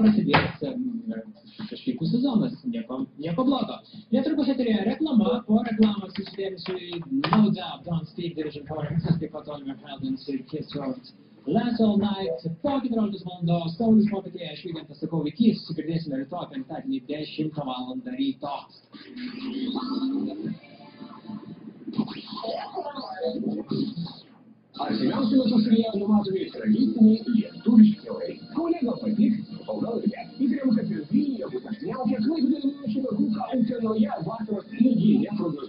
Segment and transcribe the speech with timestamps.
[0.00, 0.60] prasidės
[1.70, 3.78] kažkaip sezonas, nieko, nieko blogo.
[4.14, 9.50] Netrukus eterėje reklama, po reklamos įsidėmėsiu į No Doubt, Don't Speak, Division Forum, taip pat
[9.54, 11.12] Oliver Heldens ir Kiss Road.
[11.46, 17.00] Last All Night, po 14 valandos, Saulis Popietėje, aš Vygantas sakau, iki susigirdėsime rytoj penktadienį
[17.08, 17.94] 10 val.
[18.16, 18.56] ryto.
[22.60, 24.29] Artimiausiu
[24.80, 28.40] Арсенал философия наматывает крыльцами и стульчик делает.
[28.54, 29.34] Коллега побег,
[29.66, 30.26] полдал ребят.
[30.38, 33.06] И прямо как я снял, как вы, где ночью,
[33.82, 35.59] но я вас раскрыли, я трудно.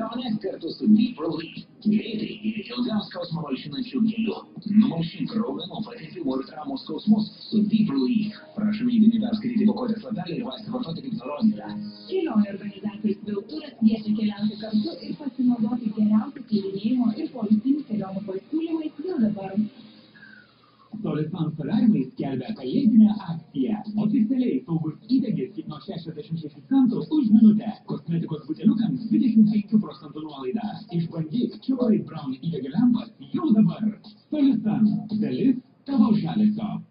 [0.00, 1.66] Kelionę kartu su Deep Relief.
[1.84, 4.36] Greitai ir ilgam skausmą malšinančių kelių.
[4.80, 8.38] Numalšink raumenų patepimų ir traumų skausmus su Deep Relief.
[8.56, 11.74] Prašome įdėmiai perskaityti pakuotės lapelį ir vaistą vartoti kaip nurodyta.
[12.12, 19.22] Kelionių organizatorius Vilturas kviečia keliauti kartu ir pasinaudoti geriausių slidinėjimo ir poilsinių kelionių pasiūlymais jau
[19.28, 19.56] dabar.
[21.02, 23.76] Solistan Solarimai skelbia kalėdinę akciją.
[24.04, 27.68] Oficialiai saugus įdegis tik nuo 66 centų už minutę.
[27.90, 28.89] Kosmetikos buteliukams 25 procentų
[31.00, 32.60] işbirliği Kimberly Brown ile
[33.32, 34.54] Kill on fire, kill on
[35.26, 36.82] fire, kill on.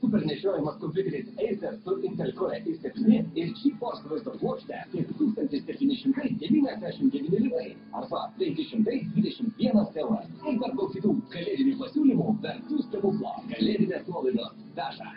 [0.00, 2.88] Super nešiojimas kompiuteris Acer su Intel Core i7
[3.40, 7.68] ir GeForce vaizdo plokštė tik 1799 litai
[8.00, 10.26] arba 521 euras.
[10.44, 13.32] Ir dar daug kitų kalėdinių pasiūlymų vertų stebuklo.
[13.54, 14.52] Kalėdinės nuolaidos.
[14.76, 15.08] Daša.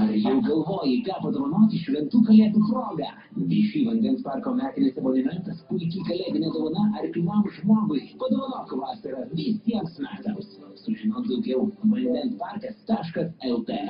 [0.00, 3.08] Ar jau galvoji, ką padovanoti šventų kalėdų proga?
[3.50, 8.00] Višy vandens parko metinis abonementas puikiai kalėdinė dovana artimam žmogui.
[8.22, 10.54] Padovanok vasarą visiems metams.
[10.84, 13.80] Sužinok daugiau vandensparkas.lt.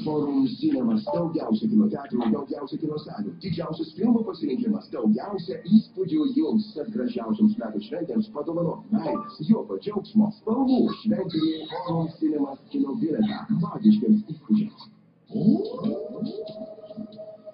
[0.00, 6.88] Forum Cinemas daugiausia kino teatrų, daugiausia kino salių, didžiausias filmų pasirinkimas, daugiausia įspūdžių jums, tad
[6.94, 14.88] gražiausiams metų šventėms padovanok meilės, jokio džiaugsmo, spalvų, šventinį Forum Cinemas kino bilietą, magiškiams įspūdžiams.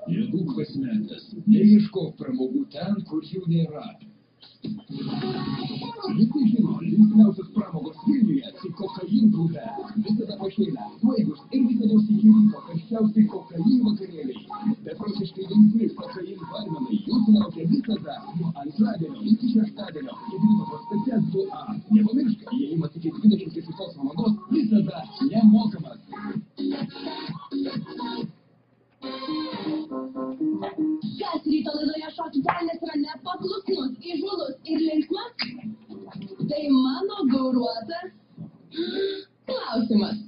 [0.08, 3.88] Nebūk pasimetęs, neieškok pramogų ten, kur jų nėra.
[6.16, 9.64] Visi žino, linksmiausios pramogos Vilniuje su kokain grupe.
[10.06, 14.40] Visada pašeina, svaigus ir visada iki ryto karščiausiai kokain vakarėliai.
[14.86, 20.16] Beprotiškai linksmi kokain barmenai jūsų laukia visada nuo antradienio iki šeštadienio.
[20.32, 21.62] Gedimino prospekte 2A.
[21.96, 26.00] Nepamiršk, įėjimas iki 24 valandos visada nemokamas.
[31.18, 35.32] Kas ryto laidoje šokių kelias yra nepaklusnus, įžūlus ir linksmas?
[36.52, 38.08] Tai mano gauruotas
[39.48, 40.27] klausimas.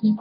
[0.00, 0.20] Thank